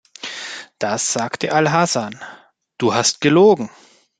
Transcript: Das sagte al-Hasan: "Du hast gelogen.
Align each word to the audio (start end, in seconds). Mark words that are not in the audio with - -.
Das 0.79 1.13
sagte 1.13 1.53
al-Hasan: 1.53 2.19
"Du 2.79 2.95
hast 2.95 3.21
gelogen. 3.21 3.69